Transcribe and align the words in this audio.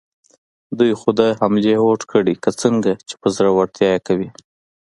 دوی 0.77 0.91
خو 0.99 1.09
د 1.19 1.21
حملې 1.39 1.73
هوډ 1.81 2.01
کړی، 2.11 2.35
که 2.43 2.49
څنګه، 2.61 2.91
چې 3.07 3.15
په 3.21 3.27
زړورتیا 3.35 3.89
یې 3.95 3.99
کوي؟ 4.07 4.29